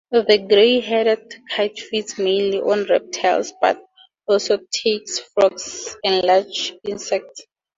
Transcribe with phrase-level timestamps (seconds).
[0.09, 3.85] The gray-headed kite feeds mainly on reptiles, but
[4.27, 7.43] also takes frogs and large insects.